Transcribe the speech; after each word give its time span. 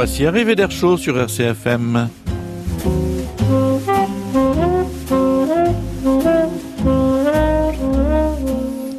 Voici 0.00 0.26
arrivé 0.26 0.54
d'air 0.54 0.70
chaud 0.70 0.96
sur 0.96 1.18
RCFM. 1.18 2.08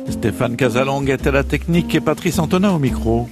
Stéphane 0.09 0.57
Casalang 0.57 1.07
est 1.07 1.25
à 1.25 1.31
la 1.31 1.45
technique 1.45 1.95
et 1.95 2.01
Patrice 2.01 2.37
Antonin 2.37 2.71
au 2.71 2.79
micro. 2.79 3.29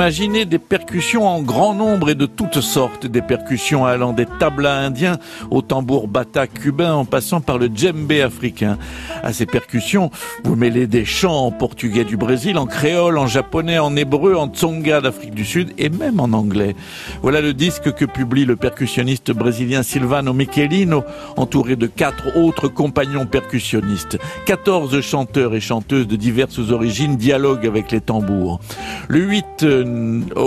Imaginez 0.00 0.46
des 0.46 0.58
percussions 0.58 1.28
en 1.28 1.42
grand 1.42 1.74
nombre 1.74 2.08
et 2.08 2.14
de 2.14 2.24
toutes 2.24 2.62
sortes, 2.62 3.06
des 3.06 3.20
percussions 3.20 3.84
allant 3.84 4.14
des 4.14 4.24
tablas 4.24 4.78
indiens 4.78 5.18
au 5.50 5.60
tambour 5.60 6.08
bata 6.08 6.46
cubain 6.46 6.94
en 6.94 7.04
passant 7.04 7.42
par 7.42 7.58
le 7.58 7.68
djembé 7.68 8.22
africain. 8.22 8.78
À 9.22 9.34
ces 9.34 9.44
percussions, 9.44 10.10
vous 10.42 10.56
mêlez 10.56 10.86
des 10.86 11.04
chants 11.04 11.44
en 11.44 11.50
portugais 11.50 12.04
du 12.04 12.16
Brésil, 12.16 12.56
en 12.56 12.64
créole, 12.64 13.18
en 13.18 13.26
japonais, 13.26 13.78
en 13.78 13.94
hébreu, 13.94 14.36
en 14.36 14.48
tsonga 14.48 15.02
d'Afrique 15.02 15.34
du 15.34 15.44
Sud 15.44 15.74
et 15.76 15.90
même 15.90 16.18
en 16.18 16.32
anglais. 16.32 16.76
Voilà 17.20 17.42
le 17.42 17.52
disque 17.52 17.92
que 17.92 18.06
publie 18.06 18.46
le 18.46 18.56
percussionniste 18.56 19.32
brésilien 19.32 19.82
Silvano 19.82 20.32
Michelino, 20.32 21.04
entouré 21.36 21.76
de 21.76 21.86
quatre 21.86 22.38
autres 22.38 22.68
compagnons 22.68 23.26
percussionnistes. 23.26 24.18
14 24.46 24.98
chanteurs 25.02 25.54
et 25.54 25.60
chanteuses 25.60 26.08
de 26.08 26.16
diverses 26.16 26.70
origines 26.70 27.18
dialoguent 27.18 27.66
avec 27.66 27.92
les 27.92 28.00
tambours. 28.00 28.60
Le 29.08 29.20
8 29.20 29.89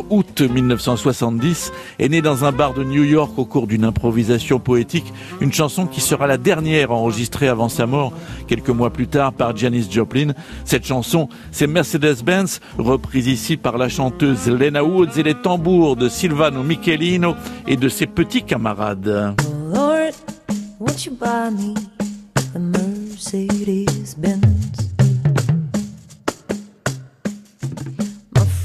août 0.09 0.41
1970, 0.41 1.71
est 1.99 2.09
né 2.09 2.21
dans 2.21 2.45
un 2.45 2.51
bar 2.51 2.73
de 2.73 2.83
New 2.83 3.03
York 3.03 3.31
au 3.37 3.45
cours 3.45 3.67
d'une 3.67 3.85
improvisation 3.85 4.59
poétique, 4.59 5.13
une 5.41 5.51
chanson 5.51 5.85
qui 5.85 6.01
sera 6.01 6.27
la 6.27 6.37
dernière 6.37 6.91
enregistrée 6.91 7.47
avant 7.47 7.69
sa 7.69 7.85
mort, 7.85 8.13
quelques 8.47 8.69
mois 8.69 8.91
plus 8.91 9.07
tard 9.07 9.33
par 9.33 9.55
Janis 9.55 9.87
Joplin. 9.89 10.33
Cette 10.65 10.85
chanson, 10.85 11.29
c'est 11.51 11.67
Mercedes-Benz, 11.67 12.59
reprise 12.77 13.27
ici 13.27 13.57
par 13.57 13.77
la 13.77 13.89
chanteuse 13.89 14.47
Lena 14.47 14.83
Woods 14.83 15.17
et 15.17 15.23
les 15.23 15.35
tambours 15.35 15.95
de 15.95 16.09
Silvano 16.09 16.63
Michelino 16.63 17.35
et 17.67 17.77
de 17.77 17.89
ses 17.89 18.07
petits 18.07 18.43
camarades. 18.43 19.35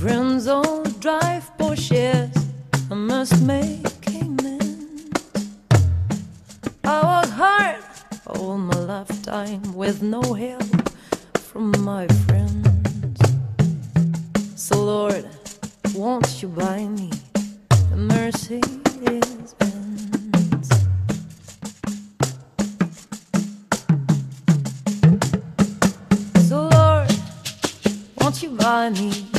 Friends 0.09 0.47
all 0.47 0.83
drive 1.01 1.45
Porsches. 1.59 2.35
I 2.91 2.95
must 2.95 3.43
make 3.43 4.07
amends. 4.07 5.21
I 6.83 6.97
work 7.11 7.31
hard 7.43 7.83
all 8.27 8.57
my 8.57 8.79
lifetime 8.95 9.61
with 9.75 10.01
no 10.01 10.23
help 10.33 10.89
from 11.49 11.73
my 11.85 12.07
friends. 12.25 13.21
So 14.57 14.83
Lord, 14.83 15.27
won't 15.95 16.43
you 16.43 16.49
buy 16.49 16.87
me 16.87 17.11
a 17.93 17.97
Mercedes 17.97 19.55
Benz? 19.59 20.71
So 26.49 26.57
Lord, 26.77 27.11
won't 28.19 28.43
you 28.43 28.51
buy 28.57 28.89
me? 28.89 29.38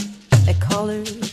the 0.50 0.66
colors. 0.66 1.29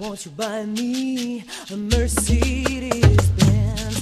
want 0.00 0.24
you 0.24 0.30
buy 0.30 0.64
me 0.64 1.44
a 1.70 1.76
Mercedes 1.76 3.28
Benz? 3.36 3.99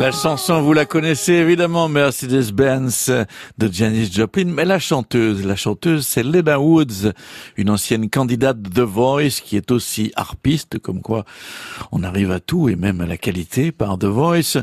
La 0.00 0.12
chanson, 0.12 0.62
vous 0.62 0.72
la 0.72 0.86
connaissez 0.86 1.34
évidemment, 1.34 1.90
Mercedes-Benz 1.90 3.12
de 3.58 3.70
Janis 3.70 4.10
Joplin, 4.10 4.46
mais 4.46 4.64
la 4.64 4.78
chanteuse, 4.78 5.44
la 5.44 5.56
chanteuse, 5.56 6.06
c'est 6.06 6.22
Lena 6.22 6.58
Woods, 6.58 7.12
une 7.58 7.68
ancienne 7.68 8.08
candidate 8.08 8.62
de 8.62 8.70
The 8.70 8.86
Voice 8.86 9.42
qui 9.44 9.58
est 9.58 9.70
aussi 9.70 10.10
harpiste, 10.16 10.78
comme 10.78 11.02
quoi 11.02 11.26
on 11.92 12.02
arrive 12.02 12.30
à 12.30 12.40
tout 12.40 12.70
et 12.70 12.76
même 12.76 13.02
à 13.02 13.06
la 13.06 13.18
qualité 13.18 13.72
par 13.72 13.98
The 13.98 14.06
Voice. 14.06 14.56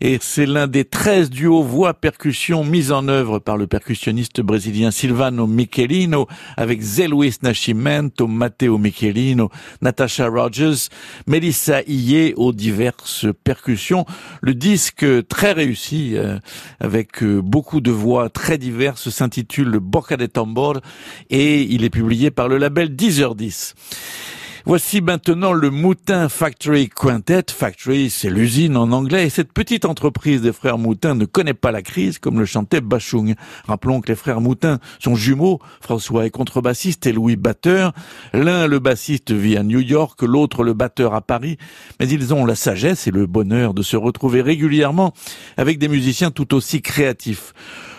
Et 0.00 0.18
c'est 0.20 0.44
l'un 0.44 0.66
des 0.66 0.84
13 0.84 1.30
duos 1.30 1.62
voix-percussion 1.62 2.64
mis 2.64 2.90
en 2.90 3.06
œuvre 3.06 3.38
par 3.38 3.56
le 3.56 3.68
percussionniste 3.68 4.40
brésilien 4.40 4.90
Silvano 4.90 5.46
Michelino 5.46 6.26
avec 6.56 6.80
Zé 6.80 7.06
Luis 7.06 7.36
Nascimento, 7.44 8.26
Matteo 8.26 8.76
Michelino, 8.76 9.50
Natasha 9.82 10.26
Rogers, 10.26 10.88
Melissa 11.28 11.82
Iye 11.82 12.34
aux 12.36 12.52
diverses 12.52 13.26
percussions. 13.44 14.04
Le 14.40 14.52
disque 14.80 15.26
très 15.28 15.52
réussi, 15.52 16.16
euh, 16.16 16.38
avec 16.80 17.22
euh, 17.22 17.42
beaucoup 17.42 17.82
de 17.82 17.90
voix 17.90 18.30
très 18.30 18.56
diverses, 18.56 19.10
s'intitule 19.10 19.78
Boca 19.78 20.16
de 20.16 20.24
Tambor 20.24 20.80
et 21.28 21.60
il 21.60 21.84
est 21.84 21.90
publié 21.90 22.30
par 22.30 22.48
le 22.48 22.56
label 22.56 22.88
10h10. 22.96 23.74
Voici 24.66 25.00
maintenant 25.00 25.52
le 25.52 25.70
Moutin 25.70 26.28
Factory 26.28 26.90
Quintet. 26.90 27.44
Factory, 27.50 28.10
c'est 28.10 28.28
l'usine 28.28 28.76
en 28.76 28.92
anglais. 28.92 29.26
Et 29.26 29.30
cette 29.30 29.54
petite 29.54 29.86
entreprise 29.86 30.42
des 30.42 30.52
frères 30.52 30.76
Moutin 30.76 31.14
ne 31.14 31.24
connaît 31.24 31.54
pas 31.54 31.72
la 31.72 31.80
crise, 31.80 32.18
comme 32.18 32.38
le 32.38 32.44
chantait 32.44 32.82
Bachung. 32.82 33.34
Rappelons 33.66 34.02
que 34.02 34.08
les 34.08 34.14
frères 34.14 34.42
Moutin 34.42 34.78
sont 34.98 35.14
jumeaux. 35.14 35.60
François 35.80 36.26
est 36.26 36.30
contrebassiste 36.30 37.06
et 37.06 37.12
Louis 37.12 37.36
batteur. 37.36 37.94
L'un, 38.34 38.66
le 38.66 38.78
bassiste, 38.78 39.32
vit 39.32 39.56
à 39.56 39.62
New 39.62 39.80
York, 39.80 40.20
l'autre, 40.22 40.62
le 40.62 40.74
batteur, 40.74 41.14
à 41.14 41.22
Paris. 41.22 41.56
Mais 41.98 42.08
ils 42.08 42.34
ont 42.34 42.44
la 42.44 42.54
sagesse 42.54 43.06
et 43.06 43.10
le 43.10 43.26
bonheur 43.26 43.72
de 43.72 43.82
se 43.82 43.96
retrouver 43.96 44.42
régulièrement 44.42 45.14
avec 45.56 45.78
des 45.78 45.88
musiciens 45.88 46.30
tout 46.30 46.54
aussi 46.54 46.82
créatifs. 46.82 47.54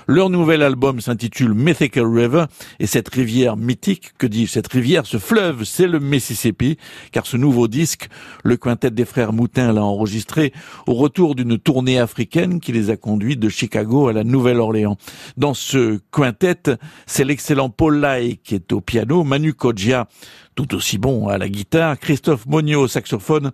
Leur 0.08 0.30
nouvel 0.30 0.64
album 0.64 1.00
s'intitule 1.00 1.54
Mythical 1.54 2.06
River 2.06 2.46
et 2.80 2.88
cette 2.88 3.10
rivière 3.10 3.58
mythique, 3.58 4.12
que 4.18 4.28
dis-je, 4.28 4.52
cette 4.52 4.68
rivière, 4.68 5.06
ce 5.06 5.18
fleuve, 5.18 5.64
c'est 5.64 5.88
le 5.88 6.00
Mississippi, 6.00 6.78
car 7.12 7.26
ce 7.26 7.38
nouveau 7.38 7.68
disque, 7.68 8.10
le 8.44 8.58
quintet 8.58 8.92
des 8.92 9.06
frères 9.06 9.34
Moutin 9.34 9.72
l'a 9.74 9.84
enregistré 9.84 10.54
au 10.88 10.94
retour 10.94 11.36
d'une 11.36 11.58
tournée 11.58 12.00
africaine 12.00 12.60
qui 12.60 12.72
les 12.72 12.90
a 12.90 12.98
conduits 12.98 13.38
de 13.38 13.50
Chicago 13.50 14.08
à 14.08 14.14
la 14.14 14.24
Nouvelle-Orléans. 14.24 14.98
Dans 15.38 15.54
ce 15.54 16.00
quintet, 16.12 16.78
c'est 17.06 17.24
l'excellent 17.24 17.70
Paul 17.70 18.00
Lai 18.00 18.40
qui 18.44 18.56
est 18.56 18.72
au 18.74 18.82
piano, 18.82 19.24
Manu 19.24 19.54
Kodja 19.54 20.08
tout 20.56 20.76
aussi 20.76 20.98
bon 20.98 21.28
à 21.28 21.38
la 21.38 21.50
guitare, 21.50 21.98
Christophe 21.98 22.46
Monio 22.46 22.82
au 22.82 22.88
saxophone, 22.88 23.52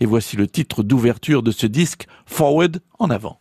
et 0.00 0.06
voici 0.06 0.36
le 0.36 0.46
titre 0.46 0.82
d'ouverture 0.82 1.42
de 1.42 1.50
ce 1.50 1.66
disque, 1.66 2.06
Forward 2.24 2.80
en 2.98 3.10
avant. 3.10 3.40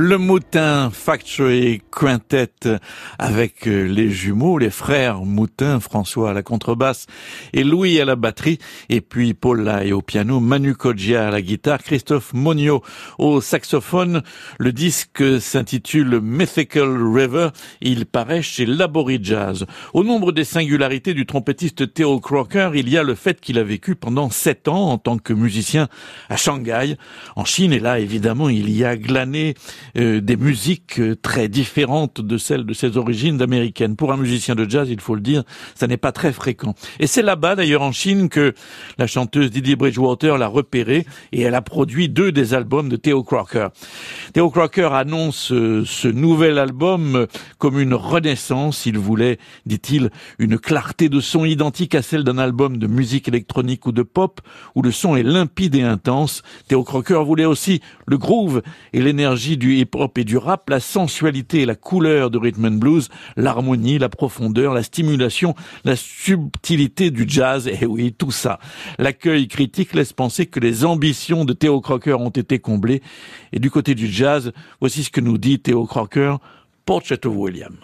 Le 0.00 0.16
Moutin 0.16 0.90
Factory 0.92 1.82
Quintet 1.98 2.78
avec 3.18 3.66
euh, 3.66 3.88
les 3.88 4.08
jumeaux, 4.08 4.58
les 4.58 4.70
frères 4.70 5.24
Moutin, 5.24 5.80
François 5.80 6.30
à 6.30 6.32
la 6.32 6.44
contrebasse 6.44 7.08
et 7.52 7.64
Louis 7.64 8.00
à 8.00 8.04
la 8.04 8.14
batterie, 8.14 8.60
et 8.88 9.00
puis 9.00 9.34
Paul 9.34 9.64
Lai 9.64 9.90
au 9.90 10.00
piano, 10.00 10.38
Manu 10.38 10.76
Kodja 10.76 11.26
à 11.26 11.30
la 11.32 11.42
guitare, 11.42 11.82
Christophe 11.82 12.34
Monio 12.34 12.84
au 13.18 13.40
saxophone. 13.40 14.22
Le 14.60 14.72
disque 14.72 15.40
s'intitule 15.40 16.20
Mythical 16.20 17.02
River. 17.02 17.48
Il 17.80 18.06
paraît 18.06 18.42
chez 18.42 18.64
Labori 18.64 19.18
Jazz. 19.20 19.66
Au 19.92 20.04
nombre 20.04 20.30
des 20.30 20.44
singularités 20.44 21.14
du 21.14 21.26
trompettiste 21.26 21.92
Theo 21.94 22.20
Crocker, 22.20 22.70
il 22.74 22.88
y 22.88 22.96
a 22.96 23.02
le 23.02 23.16
fait 23.16 23.40
qu'il 23.40 23.58
a 23.58 23.64
vécu 23.64 23.96
pendant 23.96 24.30
sept 24.30 24.68
ans 24.68 24.90
en 24.92 24.98
tant 24.98 25.18
que 25.18 25.32
musicien 25.32 25.88
à 26.28 26.36
Shanghai, 26.36 26.96
en 27.34 27.44
Chine, 27.44 27.72
et 27.72 27.80
là, 27.80 27.98
évidemment, 27.98 28.48
il 28.48 28.70
y 28.70 28.84
a 28.84 28.96
glané 28.96 29.54
euh, 29.96 30.20
des 30.20 30.36
musiques 30.36 31.00
euh, 31.00 31.16
très 31.16 31.48
différentes 31.48 31.87
de 31.88 32.38
celles 32.38 32.64
de 32.64 32.74
ses 32.74 32.96
origines 32.96 33.40
américaines. 33.40 33.96
Pour 33.96 34.12
un 34.12 34.16
musicien 34.16 34.54
de 34.54 34.68
jazz, 34.68 34.88
il 34.90 35.00
faut 35.00 35.14
le 35.14 35.20
dire, 35.20 35.42
ça 35.74 35.86
n'est 35.86 35.96
pas 35.96 36.12
très 36.12 36.32
fréquent. 36.32 36.74
Et 37.00 37.06
c'est 37.06 37.22
là-bas, 37.22 37.56
d'ailleurs, 37.56 37.82
en 37.82 37.92
Chine, 37.92 38.28
que 38.28 38.54
la 38.98 39.06
chanteuse 39.06 39.50
Didi 39.50 39.74
Bridgewater 39.74 40.36
l'a 40.36 40.48
repéré 40.48 41.06
et 41.32 41.40
elle 41.42 41.54
a 41.54 41.62
produit 41.62 42.08
deux 42.08 42.30
des 42.30 42.52
albums 42.52 42.88
de 42.88 42.96
Theo 42.96 43.22
Crocker. 43.22 43.68
Theo 44.34 44.50
Crocker 44.50 44.90
annonce 44.92 45.50
euh, 45.52 45.84
ce 45.86 46.08
nouvel 46.08 46.58
album 46.58 47.26
comme 47.56 47.80
une 47.80 47.94
renaissance. 47.94 48.84
Il 48.84 48.98
voulait, 48.98 49.38
dit-il, 49.64 50.10
une 50.38 50.58
clarté 50.58 51.08
de 51.08 51.20
son 51.20 51.44
identique 51.44 51.94
à 51.94 52.02
celle 52.02 52.24
d'un 52.24 52.38
album 52.38 52.76
de 52.76 52.86
musique 52.86 53.28
électronique 53.28 53.86
ou 53.86 53.92
de 53.92 54.02
pop, 54.02 54.40
où 54.74 54.82
le 54.82 54.92
son 54.92 55.16
est 55.16 55.22
limpide 55.22 55.74
et 55.74 55.82
intense. 55.82 56.42
Theo 56.68 56.84
Crocker 56.84 57.24
voulait 57.24 57.46
aussi 57.46 57.80
le 58.06 58.18
groove 58.18 58.62
et 58.92 59.00
l'énergie 59.00 59.56
du 59.56 59.76
hip-hop 59.76 60.18
et 60.18 60.24
du 60.24 60.36
rap, 60.36 60.68
la 60.68 60.80
sensualité 60.80 61.62
et 61.62 61.66
la 61.66 61.74
couleur 61.80 62.30
de 62.30 62.38
rhythm 62.38 62.66
and 62.66 62.78
blues, 62.78 63.08
l'harmonie, 63.36 63.98
la 63.98 64.08
profondeur, 64.08 64.74
la 64.74 64.82
stimulation, 64.82 65.54
la 65.84 65.96
subtilité 65.96 67.10
du 67.10 67.24
jazz, 67.26 67.68
et 67.68 67.86
oui, 67.86 68.12
tout 68.12 68.30
ça. 68.30 68.58
L'accueil 68.98 69.48
critique 69.48 69.94
laisse 69.94 70.12
penser 70.12 70.46
que 70.46 70.60
les 70.60 70.84
ambitions 70.84 71.44
de 71.44 71.52
Theo 71.52 71.80
Crocker 71.80 72.14
ont 72.14 72.30
été 72.30 72.58
comblées, 72.58 73.02
et 73.52 73.58
du 73.58 73.70
côté 73.70 73.94
du 73.94 74.08
jazz, 74.08 74.52
voici 74.80 75.04
ce 75.04 75.10
que 75.10 75.20
nous 75.20 75.38
dit 75.38 75.60
Theo 75.60 75.86
Crocker, 75.86 76.36
Portrait 76.84 77.26
of 77.26 77.34
William. 77.34 77.76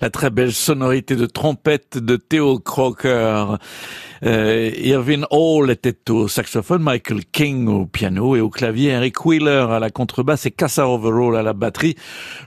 La 0.00 0.10
très 0.10 0.30
belle 0.30 0.52
sonorité 0.52 1.16
de 1.16 1.26
trompette 1.26 1.98
de 1.98 2.16
Theo 2.16 2.58
Crocker. 2.58 3.58
Euh, 4.22 4.70
Irvin 4.76 5.22
Hall 5.30 5.70
était 5.70 6.10
au 6.10 6.28
saxophone, 6.28 6.82
Michael 6.82 7.24
King 7.32 7.68
au 7.68 7.86
piano 7.86 8.36
et 8.36 8.40
au 8.40 8.50
clavier, 8.50 8.90
Eric 8.90 9.24
Wheeler 9.24 9.66
à 9.70 9.78
la 9.78 9.90
contrebasse 9.90 10.44
et 10.46 10.50
Cassa 10.50 10.88
Overall 10.88 11.36
à 11.36 11.42
la 11.42 11.52
batterie. 11.52 11.96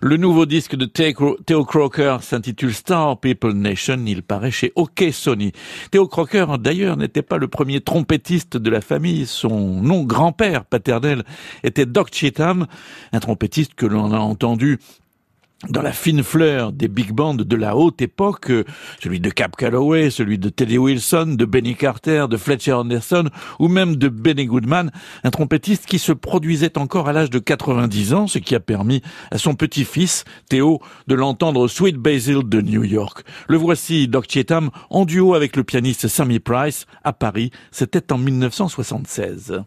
Le 0.02 0.18
nouveau 0.18 0.46
disque 0.46 0.76
de 0.76 0.86
Theo 0.86 1.66
Crocker 1.66 2.18
s'intitule 2.22 2.74
Star 2.74 3.20
People 3.20 3.54
Nation. 3.54 4.04
Il 4.06 4.24
paraît 4.24 4.52
chez 4.52 4.72
OK 4.76 5.04
Sony. 5.12 5.52
Theo 5.92 6.08
Crocker, 6.08 6.46
d'ailleurs, 6.60 6.98
n'était 6.98 7.24
pas 7.24 7.38
le 7.38 7.48
premier 7.48 7.82
trompettiste 7.82 8.58
de 8.58 8.70
la 8.70 8.82
famille. 8.82 9.26
Son 9.26 9.82
nom 9.82 10.04
grand-père 10.04 10.66
paternel 10.66 11.24
était 11.64 11.86
Doc 11.86 12.10
Cheatham, 12.12 12.68
un 13.12 13.20
trompettiste 13.20 13.74
que 13.76 13.86
l'on 13.86 14.12
a 14.12 14.20
entendu 14.20 14.80
dans 15.70 15.82
la 15.82 15.94
fine 15.94 16.24
fleur 16.24 16.72
des 16.72 16.88
big 16.88 17.12
bands 17.12 17.34
de 17.34 17.56
la 17.56 17.76
haute 17.76 18.02
époque, 18.02 18.50
euh, 18.50 18.64
celui 19.02 19.20
de 19.20 19.30
Cap 19.30 19.56
Calloway, 19.56 20.10
celui 20.10 20.38
de 20.38 20.50
Teddy 20.50 20.78
Wilson, 20.78 21.36
de 21.38 21.46
Benny 21.46 21.76
Carter, 21.76 22.26
de 22.30 22.38
Fletcher 22.38 22.74
Anderson 22.74 23.30
ou 23.60 23.68
même 23.68 23.96
de 23.96 24.10
Benny 24.10 24.46
Goodman, 24.46 24.92
un 25.24 25.30
trompettiste 25.30 25.86
qui 25.86 26.00
se 26.00 26.12
produisait 26.12 26.78
encore 26.78 27.08
à 27.08 27.14
l'âge 27.14 27.30
de 27.30 27.40
90 27.40 28.14
ans, 28.14 28.28
ce 28.28 28.40
qui 28.40 28.56
a 28.56 28.60
permis 28.60 29.02
à 29.32 29.38
son 29.38 29.56
petit-fils, 29.56 30.26
Théo, 30.50 30.82
de 31.08 31.16
l'entendre 31.16 31.68
Sweet 31.68 31.98
Basil 31.98 32.40
de 32.44 32.62
New 32.62 32.84
York. 32.84 33.24
Le 33.48 33.58
voici, 33.58 34.08
Doc 34.08 34.26
Chetam, 34.30 34.70
en 34.90 35.06
duo 35.06 35.34
avec 35.34 35.56
le 35.56 35.64
pianiste 35.64 36.08
Sammy 36.08 36.40
Price 36.40 36.86
à 37.04 37.14
Paris, 37.14 37.52
c'était 37.72 38.12
en 38.12 38.18
1976. 38.18 39.64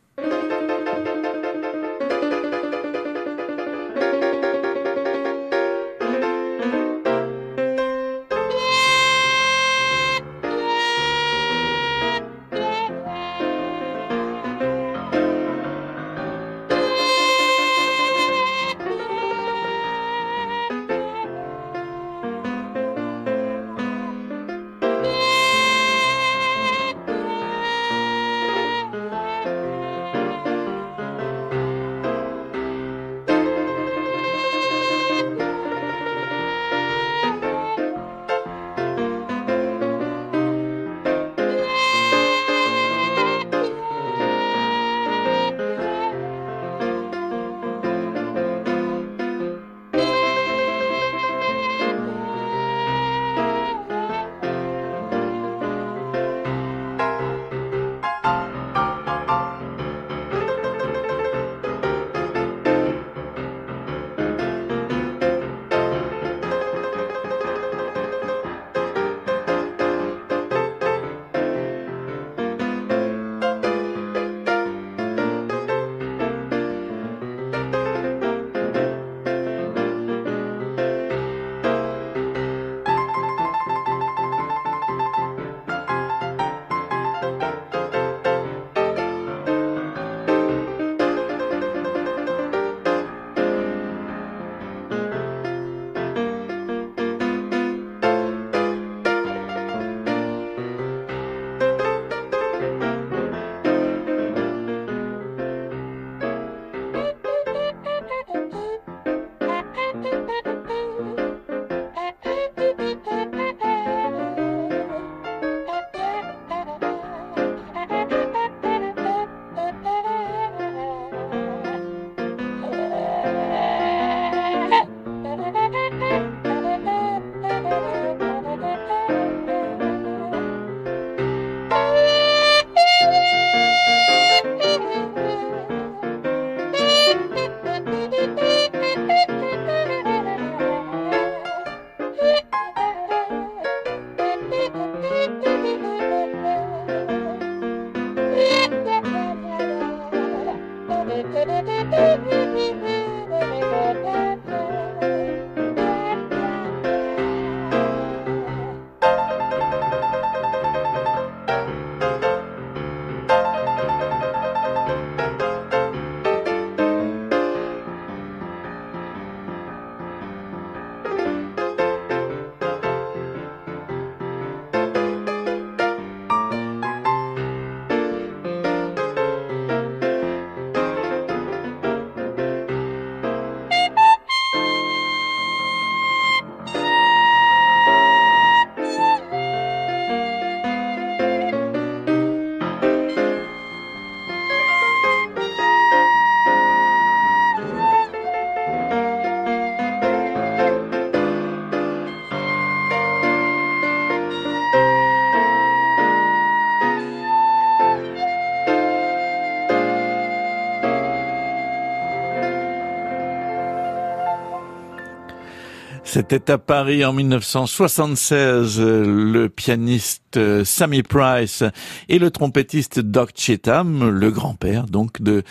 C'était 216.17 216.51
à 216.51 216.57
Paris 216.57 217.05
en 217.05 217.13
1976 217.13 218.81
le 218.81 219.49
pianiste 219.49 220.39
euh, 220.39 220.65
Sammy 220.65 221.03
Price 221.03 221.63
et 222.09 222.19
le 222.19 222.31
trompettiste 222.31 223.01
Doc 223.01 223.33
Chetam, 223.35 224.09
le 224.09 224.31
grand-père 224.31 224.87
donc 224.87 225.21
de 225.21 225.43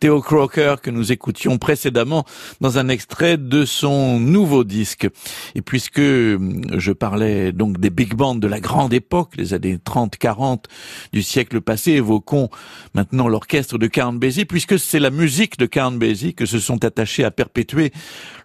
Theo 0.00 0.22
Crocker 0.22 0.76
que 0.82 0.90
nous 0.90 1.12
écoutions 1.12 1.58
précédemment 1.58 2.24
dans 2.62 2.78
un 2.78 2.88
extrait 2.88 3.36
de 3.36 3.66
son 3.66 4.18
nouveau 4.18 4.64
disque. 4.64 5.06
Et 5.54 5.60
puisque 5.60 5.98
euh, 5.98 6.38
je 6.78 6.92
parlais 6.92 7.52
donc 7.52 7.78
des 7.78 7.90
big 7.90 8.14
bands 8.14 8.34
de 8.34 8.46
la 8.46 8.60
grande 8.60 8.94
époque, 8.94 9.34
les 9.36 9.52
années 9.52 9.76
30-40 9.76 10.64
du 11.12 11.22
siècle 11.22 11.60
passé, 11.60 11.92
évoquons 11.92 12.48
maintenant 12.94 13.28
l'orchestre 13.28 13.76
de 13.76 13.86
Count 13.86 14.18
puisque 14.48 14.78
c'est 14.78 15.00
la 15.00 15.10
musique 15.10 15.58
de 15.58 15.66
Count 15.66 15.98
que 16.34 16.46
se 16.46 16.58
sont 16.58 16.82
attachés 16.84 17.24
à 17.24 17.30
perpétuer 17.30 17.92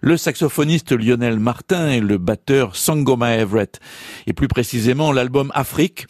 le 0.02 0.18
saxophoniste 0.18 0.92
Lionel 0.92 1.40
Martin 1.40 1.88
et 1.88 2.00
le 2.00 2.18
batteur 2.18 2.76
Sangoma 2.76 3.34
Everett. 3.34 3.80
Et 4.26 4.34
plus 4.34 4.48
précisément, 4.48 5.10
l'album 5.10 5.50
Afrique 5.54 6.06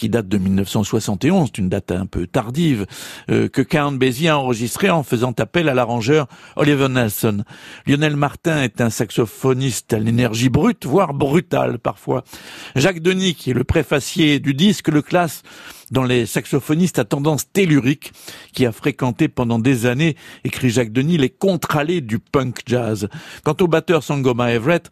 qui 0.00 0.08
date 0.08 0.28
de 0.28 0.38
1971, 0.38 1.48
c'est 1.48 1.58
une 1.58 1.68
date 1.68 1.92
un 1.92 2.06
peu 2.06 2.26
tardive, 2.26 2.86
euh, 3.30 3.48
que 3.48 3.60
Count 3.60 3.92
Basie 3.92 4.28
a 4.28 4.38
enregistré 4.38 4.88
en 4.88 5.02
faisant 5.02 5.34
appel 5.38 5.68
à 5.68 5.74
l'arrangeur 5.74 6.26
Oliver 6.56 6.88
Nelson. 6.88 7.44
Lionel 7.86 8.16
Martin 8.16 8.62
est 8.62 8.80
un 8.80 8.88
saxophoniste 8.88 9.92
à 9.92 9.98
l'énergie 9.98 10.48
brute, 10.48 10.86
voire 10.86 11.12
brutale 11.12 11.78
parfois. 11.78 12.24
Jacques 12.76 13.00
Denis, 13.00 13.34
qui 13.34 13.50
est 13.50 13.54
le 13.54 13.62
préfacier 13.62 14.40
du 14.40 14.54
disque, 14.54 14.88
le 14.88 15.02
classe 15.02 15.42
dans 15.90 16.04
les 16.04 16.24
saxophonistes 16.24 16.98
à 16.98 17.04
tendance 17.04 17.52
tellurique, 17.52 18.12
qui 18.54 18.64
a 18.64 18.72
fréquenté 18.72 19.28
pendant 19.28 19.58
des 19.58 19.84
années, 19.84 20.16
écrit 20.44 20.70
Jacques 20.70 20.92
Denis, 20.92 21.18
les 21.18 21.28
contre-allées 21.28 22.00
du 22.00 22.18
punk 22.18 22.60
jazz. 22.64 23.10
Quant 23.44 23.56
au 23.60 23.68
batteur 23.68 24.02
Sangoma 24.02 24.50
Everett, 24.50 24.90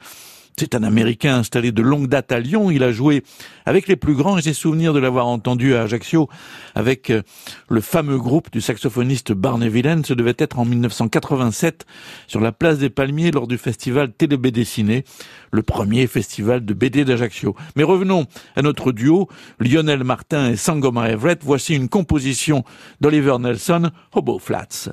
c'est 0.59 0.75
un 0.75 0.83
Américain 0.83 1.37
installé 1.37 1.73
de 1.73 1.83
longue 1.83 2.09
date 2.09 2.33
à 2.33 2.41
Lyon. 2.41 2.71
Il 2.71 2.83
a 2.83 2.93
joué 2.93 3.23
avec 3.67 3.89
les 3.89 3.97
plus 3.97 4.15
grands. 4.15 4.39
J'ai 4.39 4.53
souvenir 4.53 4.93
de 4.93 4.99
l'avoir 4.99 5.27
entendu 5.27 5.75
à 5.75 5.83
Ajaccio 5.83 6.29
avec 6.75 7.11
euh, 7.11 7.23
le 7.69 7.81
fameux 7.81 8.19
groupe 8.19 8.51
du 8.51 8.61
saxophoniste 8.61 9.33
Barney 9.33 9.69
Villain. 9.69 10.03
Ce 10.05 10.15
devait 10.15 10.35
être 10.39 10.59
en 10.59 10.65
1987 10.65 11.87
sur 12.27 12.41
la 12.41 12.53
place 12.53 12.79
des 12.79 12.91
Palmiers 12.91 13.31
lors 13.31 13.47
du 13.47 13.59
festival 13.59 14.13
Télé-BD 14.13 14.61
Dessiné, 14.61 15.05
le 15.53 15.63
premier 15.63 16.07
festival 16.07 16.65
de 16.65 16.75
BD 16.75 17.05
d'Ajaccio. 17.05 17.55
Mais 17.77 17.85
revenons 17.85 18.27
à 18.57 18.63
notre 18.63 18.93
duo, 18.93 19.29
Lionel 19.61 20.03
Martin 20.03 20.51
et 20.51 20.57
Sangoma 20.57 21.11
Everett. 21.11 21.41
Voici 21.45 21.75
une 21.75 21.89
composition 21.89 22.65
d'Oliver 23.01 23.37
Nelson, 23.39 23.91
Hobo 24.13 24.39
Flats. 24.39 24.91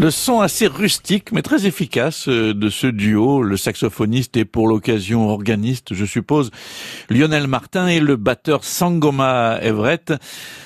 Le 0.00 0.10
son 0.10 0.40
assez 0.40 0.66
rustique 0.66 1.30
mais 1.30 1.42
très 1.42 1.66
efficace 1.66 2.26
euh, 2.26 2.54
de 2.54 2.70
ce 2.70 2.86
duo, 2.86 3.42
le 3.42 3.58
saxophoniste 3.58 4.34
et 4.38 4.46
pour 4.46 4.66
l'occasion 4.66 5.28
organiste, 5.28 5.92
je 5.92 6.06
suppose, 6.06 6.50
Lionel 7.10 7.48
Martin 7.48 7.88
et 7.88 7.98
le 7.98 8.14
batteur 8.14 8.62
Sangoma 8.62 9.58
Everett. 9.60 10.12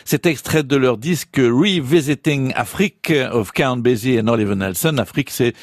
Cet 0.04 0.26
extrait 0.26 0.62
de 0.62 0.76
leur 0.76 0.98
disque 0.98 1.38
Revisiting 1.38 2.52
Afrique 2.54 3.10
of 3.32 3.52
Count 3.52 3.78
Basie 3.78 4.12
et 4.12 4.20
Oliver 4.20 4.54
Nelson. 4.54 4.98
Afrique, 4.98 5.30
c'est 5.30 5.54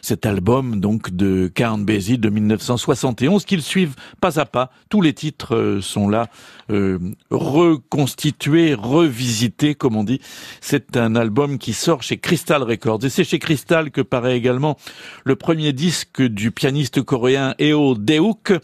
cet 0.00 0.24
album 0.24 0.80
donc 0.80 1.10
de 1.10 1.52
Count 1.54 1.76
Basie 1.76 2.16
de 2.16 2.30
1971 2.30 3.44
qu'ils 3.44 3.60
suivent 3.60 3.96
pas 4.22 4.40
à 4.40 4.46
pas. 4.46 4.70
Tous 4.88 5.02
les 5.02 5.12
titres 5.12 5.54
euh, 5.54 5.82
sont 5.82 6.08
là, 6.08 6.28
euh, 6.70 6.98
reconstitués, 7.30 8.72
revisités, 8.72 9.74
comme 9.74 9.96
on 9.96 10.04
dit. 10.04 10.22
C'est 10.62 10.96
un 10.96 11.16
album 11.16 11.58
qui 11.58 11.74
sort 11.74 12.02
chez 12.02 12.16
Crystal 12.16 12.62
Records. 12.62 13.04
Et 13.04 13.10
c'est 13.10 13.24
chez 13.24 13.38
Crystal 13.38 13.90
que 13.90 14.00
paraît 14.00 14.38
également 14.38 14.78
le 15.24 15.36
premier 15.36 15.74
disque 15.74 16.22
du 16.22 16.50
pianiste 16.50 17.02
coréen 17.02 17.54
Eo 17.58 17.94
Deuk. 17.94 18.54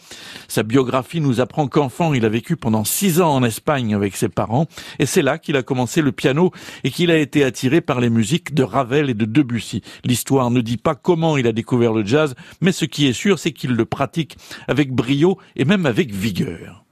Sa 0.48 0.62
biographie 0.62 1.20
nous 1.20 1.40
apprend 1.40 1.65
qu'enfant, 1.68 2.14
il 2.14 2.24
a 2.24 2.28
vécu 2.28 2.56
pendant 2.56 2.84
six 2.84 3.20
ans 3.20 3.34
en 3.34 3.44
Espagne 3.44 3.94
avec 3.94 4.16
ses 4.16 4.28
parents. 4.28 4.66
Et 4.98 5.06
c'est 5.06 5.22
là 5.22 5.38
qu'il 5.38 5.56
a 5.56 5.62
commencé 5.62 6.02
le 6.02 6.12
piano 6.12 6.52
et 6.84 6.90
qu'il 6.90 7.10
a 7.10 7.16
été 7.16 7.44
attiré 7.44 7.80
par 7.80 8.00
les 8.00 8.10
musiques 8.10 8.54
de 8.54 8.62
Ravel 8.62 9.10
et 9.10 9.14
de 9.14 9.24
Debussy. 9.24 9.82
L'histoire 10.04 10.50
ne 10.50 10.60
dit 10.60 10.76
pas 10.76 10.94
comment 10.94 11.36
il 11.36 11.46
a 11.46 11.52
découvert 11.52 11.92
le 11.92 12.04
jazz, 12.04 12.34
mais 12.60 12.72
ce 12.72 12.84
qui 12.84 13.06
est 13.06 13.12
sûr, 13.12 13.38
c'est 13.38 13.52
qu'il 13.52 13.72
le 13.72 13.84
pratique 13.84 14.36
avec 14.68 14.92
brio 14.92 15.38
et 15.56 15.64
même 15.64 15.86
avec 15.86 16.12
vigueur. 16.12 16.84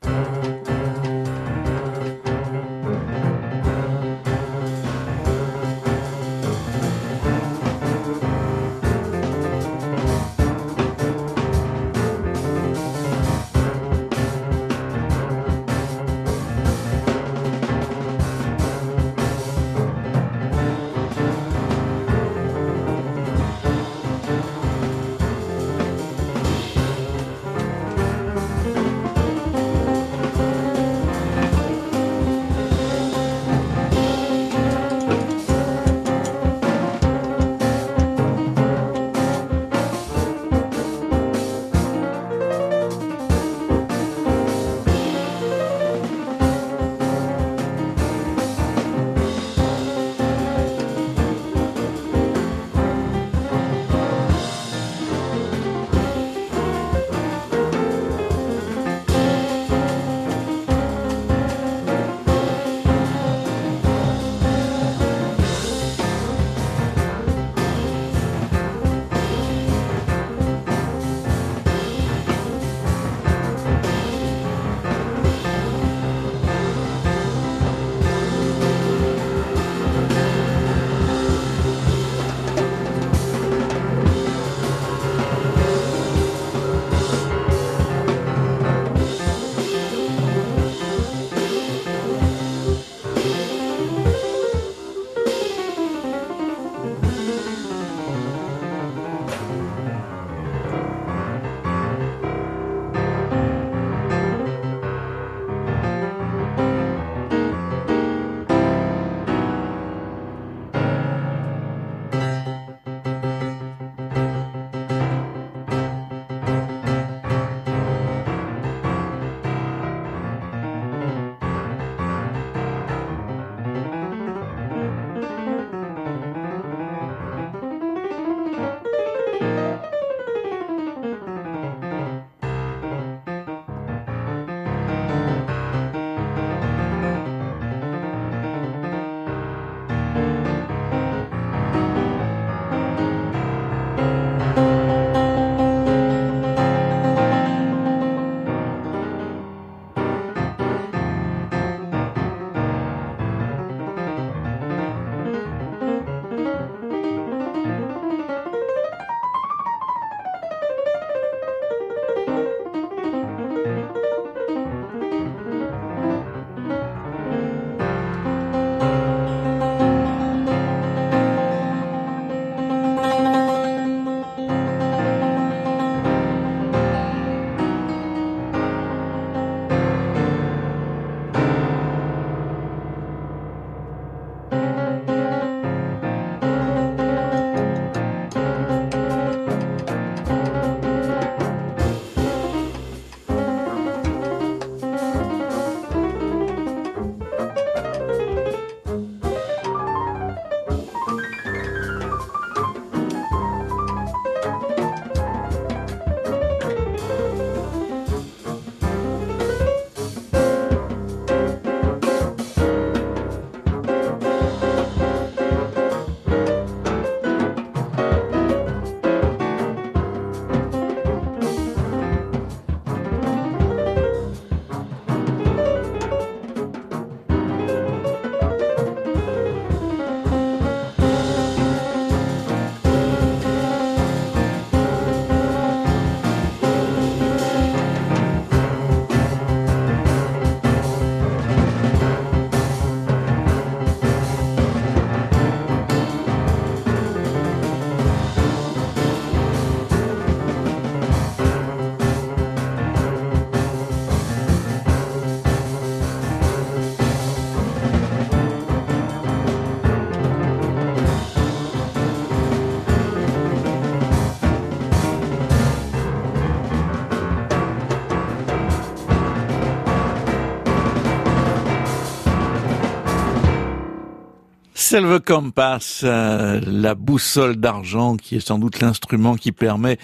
Silver 274.87 275.21
Compass, 275.25 276.03
euh, 276.05 276.61
la 276.67 276.95
boussole 276.95 277.57
d'argent 277.57 278.17
qui 278.19 278.37
est 278.37 278.47
sans 278.47 278.59
doute 278.59 278.81
l'instrument 278.81 279.35
qui 279.35 279.51
permet 279.51 279.97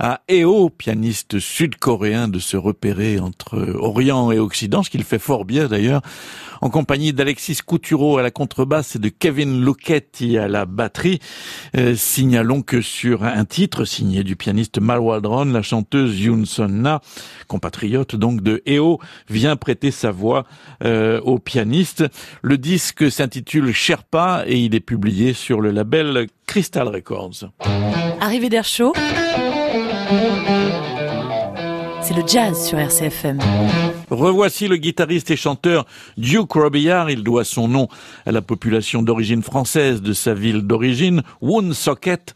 à 0.00 0.22
Eo, 0.28 0.70
pianiste 0.70 1.38
sud-coréen, 1.38 2.26
de 2.26 2.40
se 2.40 2.56
repérer 2.56 3.20
entre 3.20 3.76
Orient 3.78 4.32
et 4.32 4.40
Occident, 4.40 4.82
ce 4.82 4.90
qu'il 4.90 5.04
fait 5.04 5.20
fort 5.20 5.44
bien 5.44 5.68
d'ailleurs, 5.68 6.02
en 6.60 6.70
compagnie 6.70 7.12
d'Alexis 7.12 7.58
Coutureau 7.64 8.18
à 8.18 8.22
la 8.22 8.30
contrebasse 8.30 8.96
et 8.96 8.98
de 8.98 9.08
Kevin 9.08 9.64
Luchetti 9.64 10.38
à 10.38 10.48
la 10.48 10.66
batterie. 10.66 11.20
Euh, 11.76 11.94
signalons 11.94 12.62
que 12.62 12.80
sur 12.80 13.24
un 13.24 13.44
titre 13.44 13.84
signé 13.84 14.24
du 14.24 14.36
pianiste 14.36 14.80
Mal 14.80 15.00
Waldron, 15.00 15.46
la 15.46 15.62
chanteuse 15.62 16.20
Yoon 16.20 16.44
Son-na, 16.44 17.00
compatriote 17.46 18.16
donc 18.16 18.42
de 18.42 18.62
Eo, 18.66 18.98
vient 19.28 19.56
prêter 19.56 19.90
sa 19.90 20.10
voix 20.10 20.44
euh, 20.84 21.20
au 21.20 21.38
pianiste. 21.38 22.04
Le 22.42 22.58
disque 22.58 23.10
s'intitule 23.10 23.72
Sherpa 23.72 24.44
et 24.46 24.58
il 24.58 24.74
est 24.74 24.80
publié 24.80 25.32
sur 25.32 25.60
le 25.60 25.70
label 25.70 26.26
Crystal 26.46 26.88
Records. 26.88 27.50
Arrivée 28.20 28.48
d'air 28.48 28.64
chaud 28.64 28.92
c'est 32.08 32.14
le 32.14 32.26
jazz 32.26 32.66
sur 32.66 32.78
RCFM. 32.78 33.38
Revoici 34.10 34.68
le 34.68 34.76
guitariste 34.76 35.30
et 35.30 35.36
chanteur 35.36 35.84
Duke 36.16 36.52
Robillard. 36.52 37.10
Il 37.10 37.22
doit 37.22 37.44
son 37.44 37.68
nom 37.68 37.88
à 38.24 38.32
la 38.32 38.40
population 38.40 39.02
d'origine 39.02 39.42
française 39.42 40.00
de 40.00 40.14
sa 40.14 40.32
ville 40.32 40.62
d'origine, 40.62 41.22
Woonsocket 41.42 42.34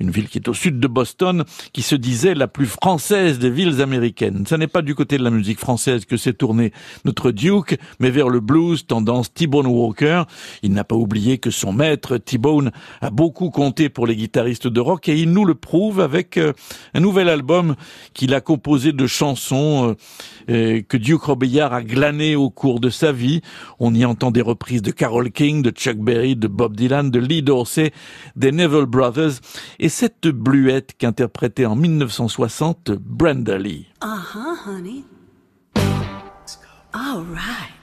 une 0.00 0.10
ville 0.10 0.28
qui 0.28 0.38
est 0.38 0.48
au 0.48 0.54
sud 0.54 0.80
de 0.80 0.88
Boston, 0.88 1.44
qui 1.72 1.82
se 1.82 1.94
disait 1.94 2.34
la 2.34 2.48
plus 2.48 2.66
française 2.66 3.38
des 3.38 3.50
villes 3.50 3.80
américaines. 3.80 4.44
Ce 4.46 4.54
n'est 4.54 4.66
pas 4.66 4.82
du 4.82 4.94
côté 4.94 5.18
de 5.18 5.24
la 5.24 5.30
musique 5.30 5.58
française 5.58 6.04
que 6.04 6.16
s'est 6.16 6.32
tourné 6.32 6.72
notre 7.04 7.30
Duke, 7.30 7.78
mais 8.00 8.10
vers 8.10 8.28
le 8.28 8.40
blues, 8.40 8.86
tendance 8.86 9.32
T-Bone 9.32 9.66
Walker. 9.66 10.24
Il 10.62 10.72
n'a 10.72 10.84
pas 10.84 10.96
oublié 10.96 11.38
que 11.38 11.50
son 11.50 11.72
maître, 11.72 12.18
T-Bone, 12.18 12.72
a 13.00 13.10
beaucoup 13.10 13.50
compté 13.50 13.88
pour 13.88 14.06
les 14.06 14.16
guitaristes 14.16 14.68
de 14.68 14.80
rock 14.80 15.08
et 15.08 15.16
il 15.16 15.30
nous 15.30 15.44
le 15.44 15.54
prouve 15.54 16.00
avec 16.00 16.36
euh, 16.36 16.52
un 16.94 17.00
nouvel 17.00 17.28
album 17.28 17.74
qu'il 18.12 18.34
a 18.34 18.40
composé 18.40 18.92
de 18.92 19.06
chansons 19.06 19.96
euh, 20.50 20.82
que 20.86 20.96
Duke 20.96 21.22
Robillard 21.22 21.72
a 21.72 21.82
glané 21.82 22.36
au 22.36 22.50
cours 22.50 22.80
de 22.80 22.90
sa 22.90 23.12
vie. 23.12 23.40
On 23.78 23.94
y 23.94 24.04
entend 24.04 24.30
des 24.30 24.42
reprises 24.42 24.82
de 24.82 24.90
Carole 24.90 25.30
King, 25.30 25.62
de 25.62 25.70
Chuck 25.70 25.96
Berry, 25.96 26.36
de 26.36 26.48
Bob 26.48 26.76
Dylan, 26.76 27.10
de 27.10 27.18
Lee 27.18 27.42
Dorsey, 27.42 27.92
des 28.36 28.52
Neville 28.52 28.86
Brothers 28.86 29.40
cette 29.88 30.28
bluette 30.28 30.94
qu'interprétait 30.98 31.66
en 31.66 31.76
1960 31.76 32.92
Brenda 32.92 33.58
Lee. 33.58 33.86
Uh-huh, 34.02 34.56
honey. 34.66 35.04
All 36.92 37.24
right. 37.32 37.76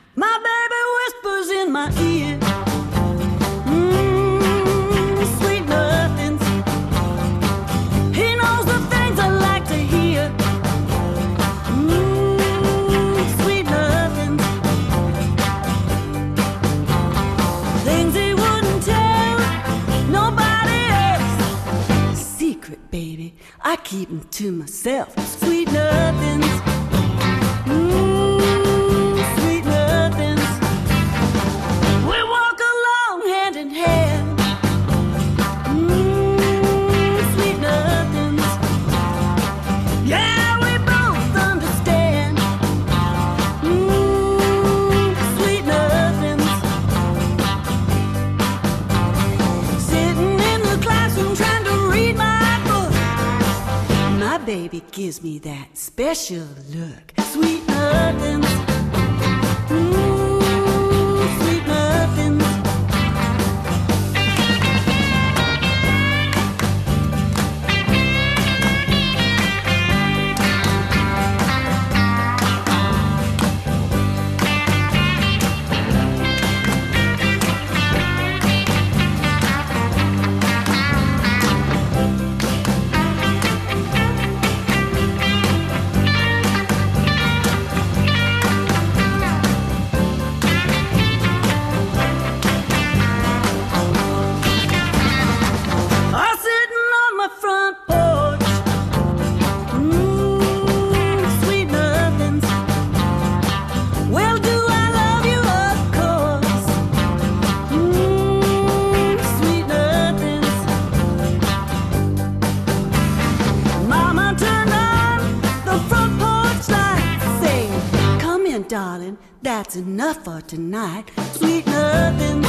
That's 119.44 119.76
enough 119.76 120.24
for 120.26 120.42
tonight. 120.42 121.12
Sweet 121.34 121.64
nothings. 121.68 122.48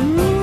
Mmm, 0.00 0.35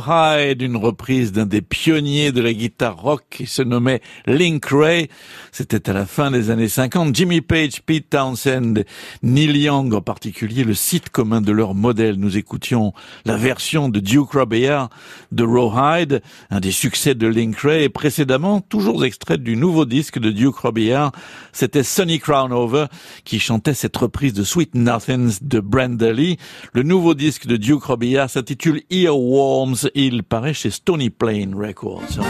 Rawhide, 0.00 0.62
une 0.62 0.76
reprise 0.76 1.32
d'un 1.32 1.46
des 1.46 1.62
pionniers 1.62 2.32
de 2.32 2.40
la 2.40 2.52
guitare 2.52 2.96
rock 3.00 3.22
qui 3.30 3.46
se 3.46 3.62
nommait 3.62 4.00
Link 4.26 4.64
Ray. 4.66 5.08
C'était 5.52 5.88
à 5.88 5.92
la 5.92 6.06
fin 6.06 6.30
des 6.30 6.50
années 6.50 6.68
50. 6.68 7.14
Jimmy 7.14 7.40
Page, 7.40 7.82
Pete 7.82 8.10
Townsend, 8.10 8.84
Neil 9.22 9.56
Young 9.56 9.92
en 9.94 10.00
particulier, 10.00 10.64
le 10.64 10.74
site 10.74 11.10
commun 11.10 11.40
de 11.40 11.52
leur 11.52 11.74
modèle. 11.74 12.16
Nous 12.16 12.36
écoutions 12.36 12.92
la 13.24 13.36
version 13.36 13.88
de 13.88 14.00
Duke 14.00 14.32
Robillard 14.32 14.90
de 15.32 15.44
Rawhide, 15.44 16.22
un 16.50 16.60
des 16.60 16.72
succès 16.72 17.14
de 17.14 17.26
Link 17.26 17.58
Ray 17.58 17.84
et 17.84 17.88
précédemment, 17.88 18.60
toujours 18.60 19.04
extrait 19.04 19.38
du 19.38 19.56
nouveau 19.56 19.84
disque 19.84 20.18
de 20.18 20.30
Duke 20.30 20.56
Robillard, 20.56 21.12
c'était 21.52 21.82
Sonny 21.82 22.18
Crownover 22.18 22.86
qui 23.24 23.38
chantait 23.38 23.74
cette 23.74 23.96
reprise 23.96 24.32
de 24.32 24.44
Sweet 24.44 24.74
Nothings 24.74 25.38
de 25.40 25.60
Brenda 25.60 26.12
Lee. 26.12 26.38
Le 26.72 26.82
nouveau 26.82 27.14
disque 27.14 27.46
de 27.46 27.56
Duke 27.56 27.84
Robillard 27.84 28.30
s'intitule 28.30 28.82
Earworms 28.90 29.83
il 29.94 30.22
paraît 30.22 30.54
chez 30.54 30.70
Stony 30.70 31.10
Plain 31.10 31.50
Records. 31.56 32.20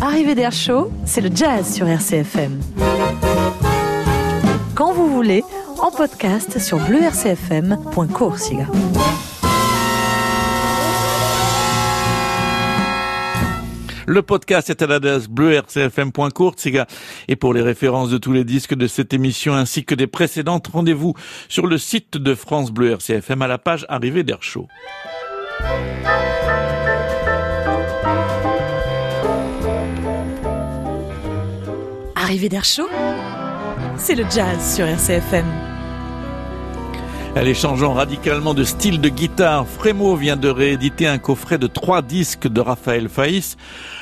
Arrivée 0.00 0.34
d'air 0.34 0.52
chaud, 0.52 0.90
c'est 1.06 1.20
le 1.20 1.30
jazz 1.34 1.74
sur 1.74 1.88
RCFM. 1.88 2.60
Quand 4.74 4.92
vous 4.92 5.08
voulez, 5.08 5.42
en 5.78 5.90
podcast 5.90 6.58
sur 6.58 6.78
bleurcfm.coursiga. 6.78 8.66
Le 14.06 14.20
podcast 14.20 14.68
est 14.68 14.82
à 14.82 14.86
l'adresse 14.86 15.28
bleu 15.28 15.58
rcfm.courtsiga. 15.58 16.86
Et 17.28 17.36
pour 17.36 17.54
les 17.54 17.62
références 17.62 18.10
de 18.10 18.18
tous 18.18 18.32
les 18.32 18.44
disques 18.44 18.74
de 18.74 18.86
cette 18.86 19.14
émission 19.14 19.54
ainsi 19.54 19.84
que 19.84 19.94
des 19.94 20.06
précédentes, 20.06 20.66
rendez-vous 20.66 21.14
sur 21.48 21.66
le 21.66 21.78
site 21.78 22.18
de 22.18 22.34
France 22.34 22.70
Bleu 22.70 22.92
RCFM 22.92 23.40
à 23.42 23.46
la 23.46 23.58
page 23.58 23.86
Arrivée 23.88 24.22
d'Air 24.22 24.42
Chaud. 24.42 24.68
Arrivée 32.34 32.48
d'air 32.48 32.64
chaud, 32.64 32.88
c'est 33.96 34.16
le 34.16 34.24
jazz 34.28 34.74
sur 34.74 34.84
RCFM. 34.84 35.73
Allez, 37.36 37.54
changeons 37.54 37.94
radicalement 37.94 38.54
de 38.54 38.62
style 38.62 39.00
de 39.00 39.08
guitare. 39.08 39.66
Frémo 39.66 40.14
vient 40.14 40.36
de 40.36 40.48
rééditer 40.48 41.08
un 41.08 41.18
coffret 41.18 41.58
de 41.58 41.66
trois 41.66 42.00
disques 42.00 42.46
de 42.46 42.60
Raphaël 42.60 43.08
Faïs. 43.08 43.56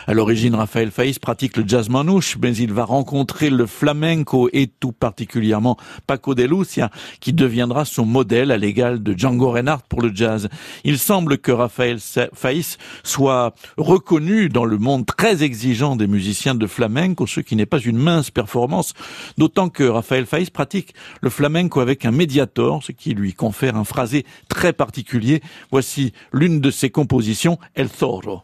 À 0.06 0.12
l'origine, 0.12 0.54
Raphaël 0.54 0.90
Faïs 0.90 1.18
pratique 1.18 1.56
le 1.56 1.64
jazz 1.66 1.88
manouche, 1.88 2.36
mais 2.42 2.54
il 2.54 2.74
va 2.74 2.84
rencontrer 2.84 3.48
le 3.48 3.64
flamenco 3.64 4.50
et 4.52 4.66
tout 4.66 4.92
particulièrement 4.92 5.78
Paco 6.06 6.34
de 6.34 6.42
Lucia, 6.42 6.90
qui 7.20 7.32
deviendra 7.32 7.86
son 7.86 8.04
modèle 8.04 8.50
à 8.50 8.58
l'égal 8.58 9.02
de 9.02 9.16
Django 9.16 9.50
Reinhardt 9.52 9.84
pour 9.88 10.02
le 10.02 10.14
jazz. 10.14 10.50
Il 10.84 10.98
semble 10.98 11.38
que 11.38 11.52
Raphaël 11.52 11.98
Faïs 12.34 12.76
soit 13.02 13.54
reconnu 13.78 14.50
dans 14.50 14.66
le 14.66 14.76
monde 14.76 15.06
très 15.06 15.42
exigeant 15.42 15.96
des 15.96 16.06
musiciens 16.06 16.54
de 16.54 16.66
flamenco, 16.66 17.26
ce 17.26 17.40
qui 17.40 17.56
n'est 17.56 17.64
pas 17.64 17.80
une 17.80 17.96
mince 17.96 18.30
performance, 18.30 18.92
d'autant 19.38 19.70
que 19.70 19.84
Raphaël 19.84 20.26
Faïs 20.26 20.50
pratique 20.50 20.94
le 21.22 21.30
flamenco 21.30 21.80
avec 21.80 22.04
un 22.04 22.10
médiator, 22.10 22.82
ce 22.82 22.92
qui 22.92 23.14
lui 23.14 23.21
confère 23.30 23.76
un 23.76 23.84
phrasé 23.84 24.26
très 24.48 24.72
particulier. 24.72 25.40
Voici 25.70 26.12
l'une 26.32 26.60
de 26.60 26.70
ses 26.70 26.90
compositions, 26.90 27.58
El 27.74 27.88
Zorro. 27.88 28.42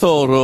El 0.00 0.06
Zorro, 0.06 0.39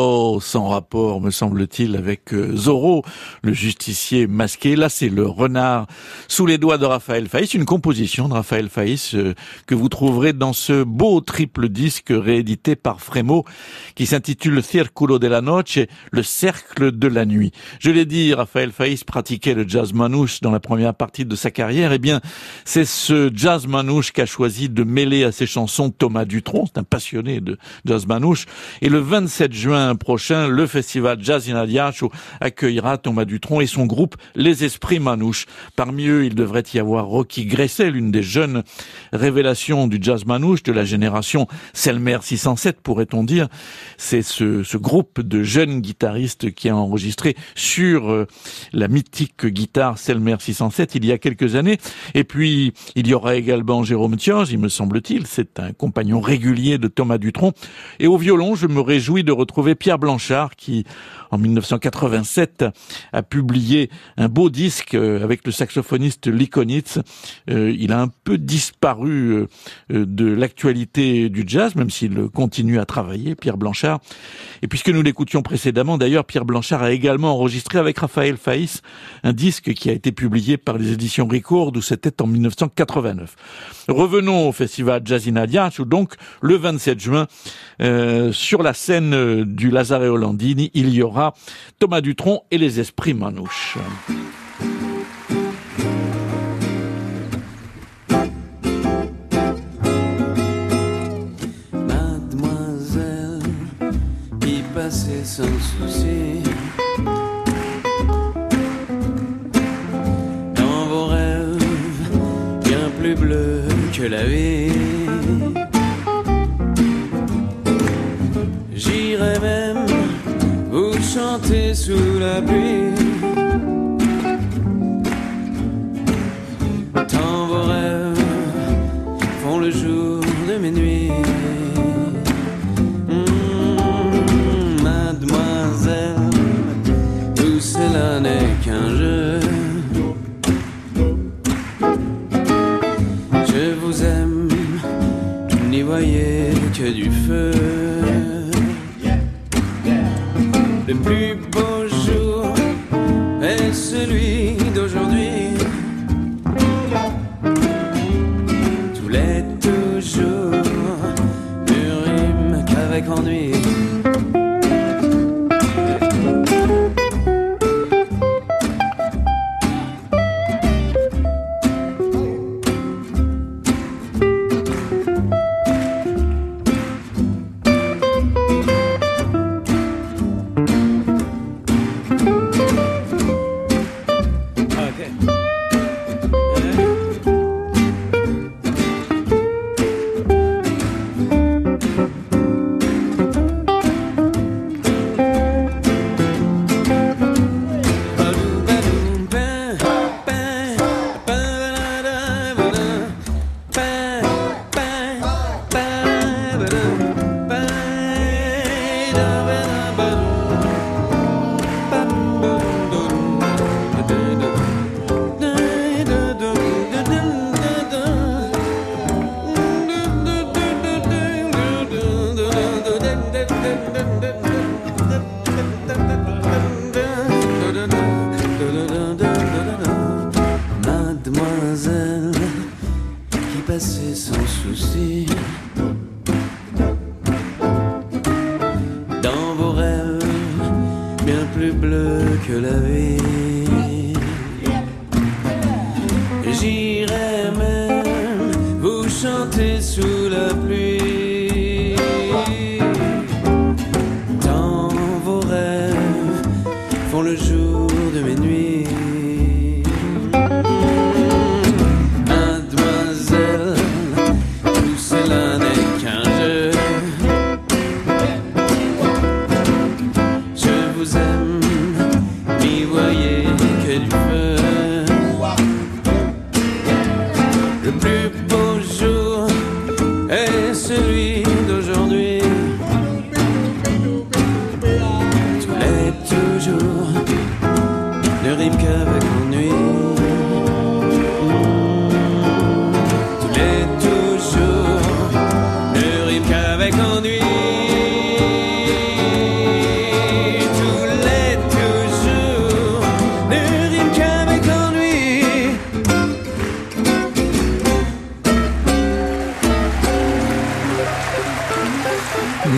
sans 0.57 0.69
rapport, 0.69 1.21
me 1.21 1.31
semble-t-il, 1.31 1.97
avec 1.97 2.33
euh, 2.33 2.57
Zorro, 2.57 3.05
le 3.43 3.53
justicier 3.53 4.27
masqué. 4.27 4.75
Là, 4.75 4.89
c'est 4.89 5.11
le 5.11 5.27
renard 5.27 5.87
sous 6.29 6.47
les 6.47 6.57
doigts 6.57 6.79
de 6.79 6.87
Raphaël 6.87 7.29
Faïs, 7.29 7.53
une 7.53 7.67
composition 7.67 8.27
de 8.27 8.33
Raphaël 8.33 8.71
Faïs 8.71 9.15
euh, 9.15 9.35
que 9.67 9.75
vous 9.75 9.91
trouverez 9.91 10.33
dans 10.33 10.55
ce 10.55 10.83
beau 10.83 11.21
triple 11.21 11.69
disque 11.69 12.07
réédité 12.09 12.75
par 12.75 13.03
Frémo, 13.03 13.45
qui 13.97 14.07
s'intitule 14.07 14.63
Círculo 14.63 15.19
de 15.19 15.27
la 15.27 15.43
Noche, 15.43 15.79
le 16.11 16.23
cercle 16.23 16.91
de 16.91 17.07
la 17.07 17.27
nuit. 17.27 17.53
Je 17.79 17.91
l'ai 17.91 18.07
dit, 18.07 18.33
Raphaël 18.33 18.73
Faïs 18.73 19.05
pratiquait 19.05 19.53
le 19.53 19.69
jazz 19.69 19.93
manouche 19.93 20.41
dans 20.41 20.53
la 20.53 20.61
première 20.61 20.95
partie 20.95 21.27
de 21.27 21.37
sa 21.37 21.51
carrière. 21.51 21.93
Eh 21.93 21.99
bien, 21.99 22.23
c'est 22.65 22.87
ce 22.87 23.31
jazz 23.35 23.67
manouche 23.67 24.11
qu'a 24.11 24.25
choisi 24.25 24.71
de 24.71 24.85
mêler 24.85 25.23
à 25.23 25.33
ses 25.33 25.47
chansons 25.47 25.91
Thomas 25.91 26.25
Dutronc, 26.25 26.65
c'est 26.65 26.79
un 26.79 26.83
passionné 26.83 27.43
de 27.43 27.59
jazz 27.85 28.07
manouche. 28.07 28.47
Et 28.81 28.89
le 28.89 29.01
27 29.01 29.53
juin 29.53 29.97
prochain, 29.97 30.46
le 30.49 30.67
festival 30.67 31.19
Jazz 31.21 31.51
in 31.51 31.57
Adiacho 31.57 32.11
accueillera 32.41 32.99
Thomas 32.99 33.25
Dutronc 33.25 33.61
et 33.61 33.67
son 33.67 33.87
groupe 33.87 34.17
Les 34.35 34.65
Esprits 34.65 35.01
Manouches. 35.01 35.47
Parmi 35.77 36.07
eux, 36.07 36.25
il 36.25 36.35
devrait 36.35 36.65
y 36.75 36.79
avoir 36.79 37.07
Rocky 37.07 37.47
Gresset, 37.47 37.91
l'une 37.91 38.11
des 38.11 38.23
jeunes 38.23 38.63
révélations 39.13 39.87
du 39.87 39.99
jazz 40.01 40.25
manouche 40.25 40.63
de 40.63 40.73
la 40.73 40.85
génération 40.85 41.47
Selmer 41.73 42.19
607, 42.23 42.81
pourrait-on 42.81 43.25
dire. 43.25 43.49
C'est 43.97 44.23
ce, 44.23 44.77
groupe 44.77 45.21
de 45.21 45.43
jeunes 45.43 45.81
guitaristes 45.81 46.53
qui 46.53 46.69
a 46.69 46.77
enregistré 46.77 47.35
sur 47.55 48.11
euh, 48.11 48.27
la 48.73 48.89
mythique 48.89 49.47
guitare 49.47 49.99
Selmer 49.99 50.37
607 50.39 50.95
il 50.95 51.05
y 51.05 51.13
a 51.13 51.19
quelques 51.19 51.55
années. 51.55 51.79
Et 52.15 52.25
puis, 52.25 52.73
il 52.95 53.07
y 53.07 53.15
aura 53.15 53.37
également 53.37 53.83
Jérôme 53.83 54.17
Thioge, 54.17 54.53
il 54.53 54.59
me 54.59 54.69
semble-t-il. 54.69 55.27
C'est 55.27 55.59
un 55.59 55.73
compagnon 55.73 56.21
régulier 56.21 56.79
de 56.79 56.89
Thomas 56.89 57.19
Dutronc. 57.19 57.53
Et 57.99 58.07
au 58.07 58.19
violon, 58.19 58.55
je 58.55 58.67
me 58.67 58.81
réjouis 58.81 59.25
de 59.25 59.33
retrouver 59.33 59.75
Pierre 59.75 59.99
Blanchard 59.99 60.36
qui, 60.57 60.85
en 61.31 61.39
1987, 61.39 62.65
a 63.13 63.23
publié 63.23 63.91
un 64.17 64.29
beau 64.29 64.51
disque 64.51 64.95
euh, 64.95 65.23
avec 65.23 65.45
le 65.47 65.53
saxophoniste 65.53 66.27
Likonitz. 66.27 66.99
Euh, 67.51 67.75
il 67.77 67.93
a 67.93 68.01
un 68.01 68.09
peu 68.09 68.39
disparu 68.39 69.33
euh, 69.33 69.47
de 69.91 70.27
l'actualité 70.27 71.29
du 71.29 71.45
jazz, 71.47 71.75
même 71.75 71.91
s'il 71.91 72.29
continue 72.29 72.79
à 72.79 72.85
travailler, 72.85 73.35
Pierre 73.35 73.57
Blanchard. 73.57 74.01
Et 74.63 74.69
puisque 74.69 74.89
nous 74.89 75.03
l'écoutions 75.03 75.43
précédemment, 75.43 75.99
d'ailleurs, 75.99 76.25
Pierre 76.25 76.45
Blanchard 76.45 76.83
a 76.83 76.93
également 76.93 77.33
enregistré 77.35 77.79
avec 77.79 77.99
Raphaël 77.99 78.37
Faïs 78.37 78.83
un 79.23 79.33
disque 79.33 79.73
qui 79.75 79.91
a 79.91 79.93
été 79.93 80.13
publié 80.13 80.57
par 80.57 80.79
les 80.79 80.93
éditions 80.93 81.27
Record, 81.27 81.73
où 81.75 81.83
c'était 81.83 82.23
en 82.23 82.27
1989. 82.27 83.35
Revenons 83.89 84.49
au 84.49 84.53
festival 84.53 85.03
Jazzina 85.05 85.47
Diach, 85.47 85.81
où 85.81 85.85
donc, 85.85 86.15
le 86.41 86.57
27 86.57 87.01
juin, 87.01 87.27
euh, 87.81 88.33
sur 88.33 88.63
la 88.63 88.75
scène 88.75 89.45
du 89.45 89.71
Lazare 89.71 90.03
Hollandini, 90.03 90.71
il 90.75 90.91
y 90.91 91.03
aura 91.03 91.16
Thomas 91.79 92.01
Dutronc 92.01 92.45
et 92.51 92.59
les 92.59 92.81
Esprits 92.81 93.15
Manouches. 93.15 93.79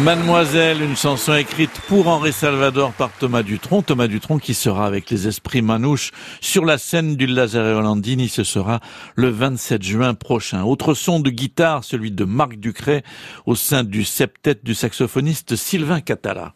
Mademoiselle, 0.08 0.80
une 0.80 0.96
chanson 0.96 1.34
écrite 1.34 1.82
pour 1.86 2.08
Henri 2.08 2.32
Salvador 2.32 2.94
par 2.94 3.10
Thomas 3.12 3.42
Dutronc. 3.42 3.82
Thomas 3.82 4.06
Dutronc 4.06 4.38
qui 4.38 4.54
sera 4.54 4.86
avec 4.86 5.10
les 5.10 5.28
esprits 5.28 5.60
manouches 5.60 6.12
sur 6.40 6.64
la 6.64 6.78
scène 6.78 7.14
du 7.14 7.26
Lazare 7.26 7.76
Hollandini. 7.76 8.30
Ce 8.30 8.42
sera 8.42 8.80
le 9.16 9.28
27 9.28 9.82
juin 9.82 10.14
prochain. 10.14 10.64
Autre 10.64 10.94
son 10.94 11.20
de 11.20 11.28
guitare, 11.28 11.84
celui 11.84 12.10
de 12.10 12.24
Marc 12.24 12.54
Ducret 12.54 13.02
au 13.44 13.54
sein 13.54 13.84
du 13.84 14.02
septet 14.02 14.58
du 14.62 14.74
saxophoniste 14.74 15.56
Sylvain 15.56 16.00
Catala. 16.00 16.54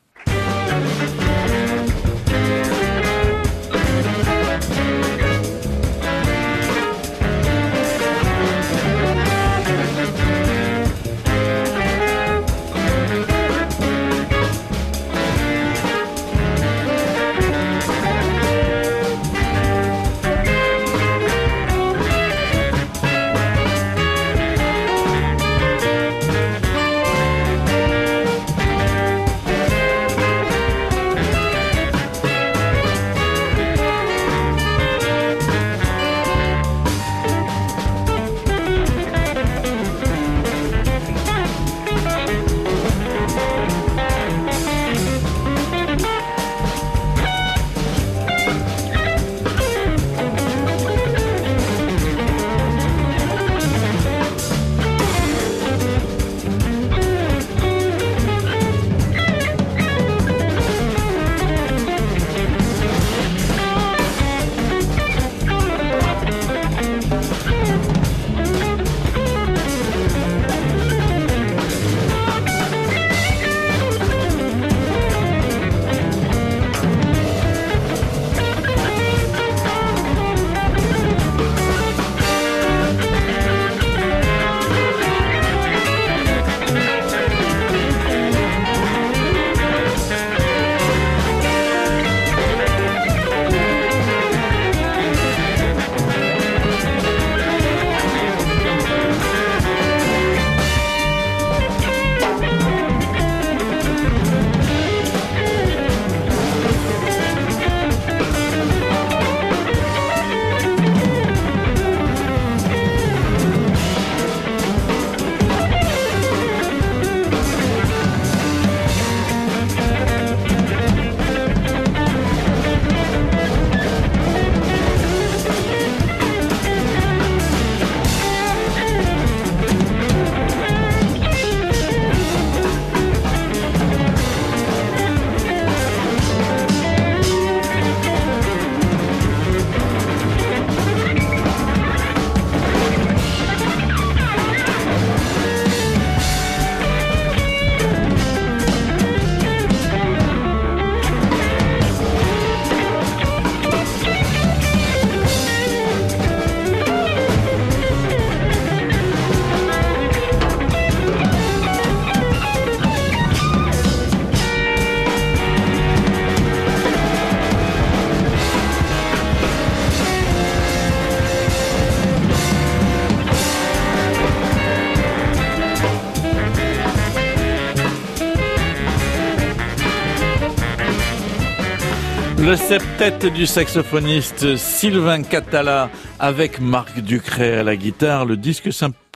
Le 182.42 182.56
septet 182.56 183.30
du 183.30 183.46
saxophoniste 183.46 184.56
Sylvain 184.56 185.22
Catala 185.22 185.90
avec 186.18 186.60
Marc 186.60 186.98
Ducret 186.98 187.58
à 187.58 187.62
la 187.62 187.76
guitare. 187.76 188.24
Le 188.24 188.36
disque 188.36 188.72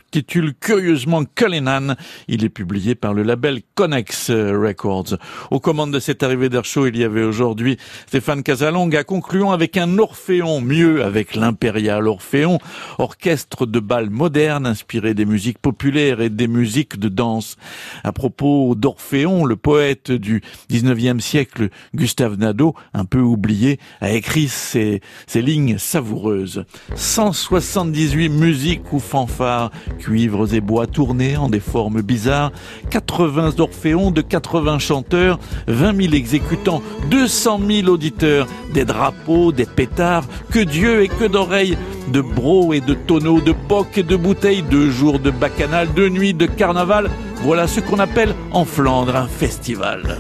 s'intitule 0.07 0.55
curieusement 0.55 1.25
Cullinan. 1.25 1.95
Il 2.29 2.45
est 2.45 2.49
publié 2.49 2.95
par 2.95 3.13
le 3.13 3.23
label 3.23 3.61
Connex 3.75 4.31
Records. 4.31 5.17
Aux 5.51 5.61
commandes 5.61 5.93
de 5.93 5.99
cette 5.99 6.23
arrivée 6.23 6.49
d'air 6.49 6.65
chaud, 6.65 6.87
il 6.87 6.97
y 6.97 7.05
avait 7.05 7.25
aujourd'hui 7.25 7.77
Stéphane 8.07 8.43
Casalonga, 8.43 9.05
concluant 9.05 9.51
avec 9.51 9.77
un 9.77 9.99
Orphéon, 9.99 10.61
mieux 10.61 11.05
avec 11.05 11.35
l'Impérial 11.35 12.07
Orphéon, 12.07 12.59
orchestre 12.99 13.67
de 13.67 13.81
bal 13.81 14.09
moderne 14.11 14.67
inspiré 14.67 15.13
des 15.13 15.25
musiques 15.25 15.59
populaires 15.59 16.21
et 16.21 16.31
des 16.31 16.49
musiques 16.49 16.99
de 16.99 17.09
danse. 17.09 17.57
À 18.05 18.13
propos 18.13 18.75
d'Orphéon, 18.77 19.45
le 19.45 19.57
poète 19.57 20.13
du 20.13 20.43
19e 20.71 21.21
siècle, 21.21 21.69
Gustave 21.95 22.39
Nadeau, 22.39 22.75
un 22.95 23.05
peu 23.05 23.21
oublié, 23.21 23.81
a 24.01 24.13
écrit 24.13 24.49
ces, 24.49 25.01
ces 25.27 25.43
lignes 25.43 25.79
savoureuses. 25.79 26.65
178 26.95 28.29
musiques 28.29 28.93
ou 28.93 29.01
fanfares, 29.01 29.71
cuivres 29.97 30.55
et 30.55 30.61
bois 30.61 30.87
tournés 30.87 31.37
en 31.37 31.49
des 31.49 31.61
formes 31.61 32.03
bizarres, 32.03 32.53
80 32.91 33.59
orphéons 33.59 34.11
de 34.11 34.21
80 34.21 34.79
chanteurs, 34.79 35.39
20 35.67 36.03
000 36.03 36.15
exécutants, 36.15 36.83
200 37.11 37.61
000 37.69 37.89
auditeurs, 37.89 38.47
des 38.73 38.85
drapeaux, 38.85 39.53
des 39.53 39.67
pétards, 39.67 40.27
que 40.51 40.61
Dieu 40.61 41.03
et 41.03 41.09
que 41.09 41.25
d'oreilles, 41.25 41.77
de 42.13 42.21
bros 42.21 42.73
et 42.73 42.81
de 42.81 42.95
tonneaux, 42.95 43.41
de 43.41 43.55
bocs 43.69 43.99
et 43.99 44.03
de 44.03 44.17
bouteilles, 44.17 44.63
de 44.63 44.89
jours 44.89 45.19
de 45.19 45.31
bacchanal, 45.31 45.93
de 45.95 46.09
nuits 46.09 46.35
de 46.35 46.47
carnaval, 46.47 47.11
voilà 47.43 47.67
ce 47.67 47.81
qu'on 47.81 47.99
appelle 47.99 48.35
en 48.53 48.65
Flandre 48.65 49.17
un 49.17 49.29
festival. 49.29 50.19